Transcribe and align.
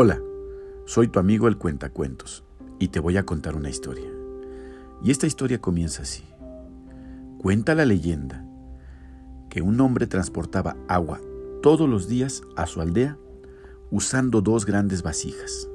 Hola, 0.00 0.22
soy 0.86 1.08
tu 1.08 1.18
amigo 1.18 1.48
el 1.48 1.58
Cuentacuentos 1.58 2.44
y 2.78 2.86
te 2.86 3.00
voy 3.00 3.16
a 3.16 3.26
contar 3.26 3.56
una 3.56 3.68
historia. 3.68 4.08
Y 5.02 5.10
esta 5.10 5.26
historia 5.26 5.60
comienza 5.60 6.02
así. 6.02 6.22
Cuenta 7.38 7.74
la 7.74 7.84
leyenda 7.84 8.44
que 9.50 9.60
un 9.60 9.80
hombre 9.80 10.06
transportaba 10.06 10.76
agua 10.86 11.20
todos 11.62 11.88
los 11.88 12.06
días 12.06 12.42
a 12.54 12.68
su 12.68 12.80
aldea 12.80 13.18
usando 13.90 14.40
dos 14.40 14.66
grandes 14.66 15.02
vasijas, 15.02 15.68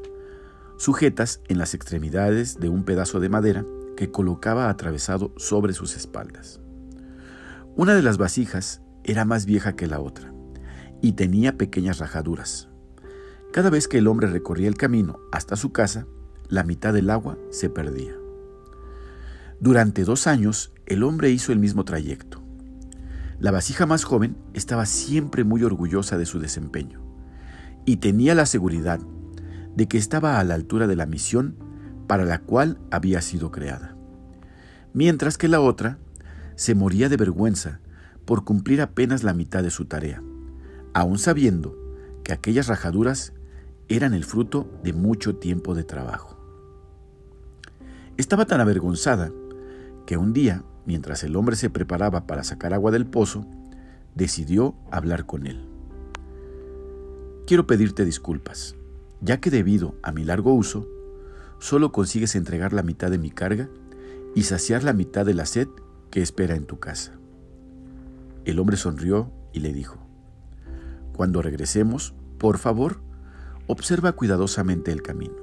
sujetas 0.77 1.41
en 1.49 1.57
las 1.57 1.73
extremidades 1.73 2.57
de 2.61 2.69
un 2.69 2.85
pedazo 2.85 3.19
de 3.19 3.27
madera 3.27 3.65
que 3.97 4.09
colocaba 4.09 4.69
atravesado 4.69 5.33
sobre 5.35 5.73
sus 5.73 5.97
espaldas. 5.97 6.61
Una 7.75 7.93
de 7.93 8.03
las 8.03 8.17
vasijas 8.17 8.81
era 9.03 9.25
más 9.25 9.45
vieja 9.45 9.75
que 9.75 9.87
la 9.87 9.99
otra 9.99 10.33
y 11.01 11.11
tenía 11.11 11.57
pequeñas 11.57 11.99
rajaduras 11.99 12.69
cada 13.53 13.69
vez 13.69 13.87
que 13.87 13.99
el 13.99 14.07
hombre 14.07 14.25
recorría 14.25 14.67
el 14.67 14.77
camino 14.77 15.19
hasta 15.31 15.55
su 15.55 15.71
casa, 15.71 16.07
la 16.49 16.63
mitad 16.63 16.91
del 16.91 17.11
agua 17.11 17.37
se 17.51 17.69
perdía. 17.69 18.15
Durante 19.59 20.03
dos 20.05 20.25
años, 20.25 20.73
el 20.87 21.03
hombre 21.03 21.29
hizo 21.29 21.51
el 21.51 21.59
mismo 21.59 21.85
trayecto. 21.85 22.41
La 23.39 23.51
vasija 23.51 23.85
más 23.85 24.05
joven 24.05 24.35
estaba 24.55 24.87
siempre 24.87 25.43
muy 25.43 25.63
orgullosa 25.63 26.17
de 26.17 26.25
su 26.25 26.39
desempeño 26.39 26.99
y 27.85 27.97
tenía 27.97 28.33
la 28.33 28.47
seguridad 28.47 28.99
de 29.75 29.87
que 29.87 29.99
estaba 29.99 30.39
a 30.39 30.43
la 30.43 30.55
altura 30.55 30.87
de 30.87 30.95
la 30.95 31.05
misión 31.05 31.55
para 32.07 32.25
la 32.25 32.39
cual 32.39 32.79
había 32.89 33.21
sido 33.21 33.51
creada. 33.51 33.95
Mientras 34.93 35.37
que 35.37 35.47
la 35.47 35.61
otra 35.61 35.99
se 36.55 36.73
moría 36.73 37.07
de 37.07 37.17
vergüenza 37.17 37.81
por 38.25 38.45
cumplir 38.45 38.81
apenas 38.81 39.21
la 39.21 39.35
mitad 39.35 39.61
de 39.61 39.69
su 39.69 39.85
tarea, 39.85 40.23
aun 40.95 41.19
sabiendo 41.19 41.77
que 42.23 42.33
aquellas 42.33 42.65
rajaduras 42.65 43.33
eran 43.89 44.13
el 44.13 44.23
fruto 44.23 44.67
de 44.83 44.93
mucho 44.93 45.35
tiempo 45.35 45.75
de 45.75 45.83
trabajo. 45.83 46.37
Estaba 48.17 48.45
tan 48.45 48.61
avergonzada 48.61 49.31
que 50.05 50.17
un 50.17 50.33
día, 50.33 50.63
mientras 50.85 51.23
el 51.23 51.35
hombre 51.35 51.55
se 51.55 51.69
preparaba 51.69 52.27
para 52.27 52.43
sacar 52.43 52.73
agua 52.73 52.91
del 52.91 53.05
pozo, 53.05 53.45
decidió 54.15 54.75
hablar 54.91 55.25
con 55.25 55.47
él. 55.47 55.67
Quiero 57.47 57.67
pedirte 57.67 58.05
disculpas, 58.05 58.75
ya 59.21 59.39
que 59.39 59.49
debido 59.49 59.95
a 60.03 60.11
mi 60.11 60.23
largo 60.23 60.53
uso, 60.53 60.87
solo 61.59 61.91
consigues 61.91 62.35
entregar 62.35 62.73
la 62.73 62.83
mitad 62.83 63.11
de 63.11 63.17
mi 63.17 63.31
carga 63.31 63.69
y 64.35 64.43
saciar 64.43 64.83
la 64.83 64.93
mitad 64.93 65.25
de 65.25 65.33
la 65.33 65.45
sed 65.45 65.67
que 66.09 66.21
espera 66.21 66.55
en 66.55 66.65
tu 66.65 66.79
casa. 66.79 67.13
El 68.45 68.59
hombre 68.59 68.77
sonrió 68.77 69.31
y 69.53 69.59
le 69.59 69.73
dijo, 69.73 69.97
Cuando 71.15 71.41
regresemos, 71.41 72.13
por 72.37 72.57
favor, 72.57 73.01
observa 73.67 74.13
cuidadosamente 74.13 74.91
el 74.91 75.01
camino. 75.01 75.35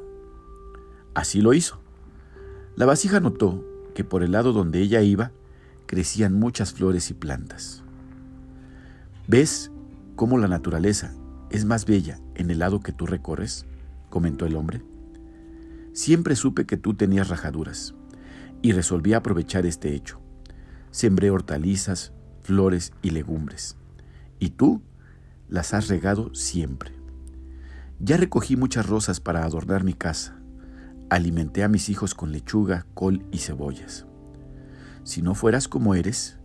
Así 1.15 1.41
lo 1.41 1.55
hizo. 1.55 1.81
La 2.77 2.87
vasija 2.87 3.21
notó 3.21 3.65
que 3.95 4.05
por 4.05 4.23
el 4.23 4.33
lado 4.33 4.53
donde 4.53 4.81
ella 4.81 5.03
iba 5.03 5.33
crecían 5.87 6.35
muchas 6.35 6.73
flores 6.73 7.11
y 7.11 7.15
plantas. 7.15 7.83
¿Ves 9.27 9.71
cómo 10.17 10.39
la 10.39 10.49
naturaleza 10.49 11.15
es 11.51 11.65
más 11.65 11.85
bella 11.85 12.21
en 12.35 12.51
el 12.51 12.61
lado 12.61 12.81
que 12.81 12.93
tú 12.93 13.07
recorres? 13.07 13.67
comentó 14.09 14.47
el 14.47 14.57
hombre. 14.57 14.83
Siempre 15.93 16.37
supe 16.37 16.67
que 16.67 16.77
tú 16.77 16.95
tenías 16.95 17.29
rajaduras 17.29 17.95
y 18.63 18.73
resolví 18.73 19.15
aprovechar 19.15 19.67
este 19.67 19.95
hecho. 19.95 20.21
Sembré 20.91 21.31
hortalizas, 21.31 22.13
flores 22.43 22.93
y 23.03 23.11
legumbres, 23.11 23.77
y 24.39 24.51
tú 24.51 24.83
las 25.49 25.75
has 25.75 25.89
regado 25.89 26.35
siempre. 26.35 27.00
Ya 28.03 28.17
recogí 28.17 28.57
muchas 28.57 28.87
rosas 28.87 29.21
para 29.21 29.45
adornar 29.45 29.85
mi 29.85 29.93
casa. 29.93 30.35
Alimenté 31.11 31.63
a 31.63 31.69
mis 31.69 31.91
hijos 31.91 32.15
con 32.15 32.33
lechuga, 32.33 32.87
col 32.95 33.27
y 33.31 33.39
cebollas. 33.39 34.07
Si 35.05 35.21
no 35.21 35.35
fueras 35.35 35.69
como 35.69 35.95
eres, 35.95 36.39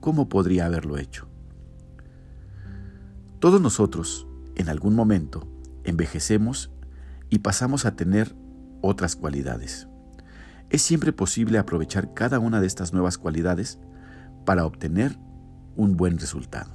¿cómo 0.00 0.28
podría 0.28 0.66
haberlo 0.66 0.98
hecho? 0.98 1.28
Todos 3.38 3.60
nosotros, 3.60 4.26
en 4.56 4.68
algún 4.68 4.96
momento, 4.96 5.46
envejecemos 5.84 6.72
y 7.28 7.38
pasamos 7.38 7.86
a 7.86 7.94
tener 7.94 8.34
otras 8.80 9.14
cualidades. 9.14 9.86
Es 10.70 10.82
siempre 10.82 11.12
posible 11.12 11.58
aprovechar 11.58 12.14
cada 12.14 12.40
una 12.40 12.60
de 12.60 12.66
estas 12.66 12.92
nuevas 12.92 13.16
cualidades 13.16 13.78
para 14.44 14.66
obtener 14.66 15.16
un 15.76 15.96
buen 15.96 16.18
resultado. 16.18 16.72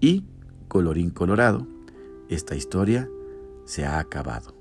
Y, 0.00 0.26
colorín 0.66 1.10
colorado, 1.10 1.68
esta 2.28 2.56
historia 2.56 3.08
se 3.70 3.86
ha 3.86 4.00
acabado. 4.00 4.59